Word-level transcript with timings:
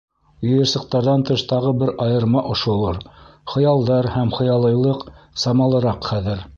Йыйырсыҡтарҙан 0.51 1.25
тыш 1.29 1.43
тағы 1.51 1.73
бер 1.83 1.91
айырма 2.07 2.43
ошолор: 2.55 2.99
хыялдар 3.55 4.13
һәм 4.17 4.35
хыялыйлыҡ 4.41 5.09
самалыраҡ 5.45 6.13
хәҙер. 6.15 6.49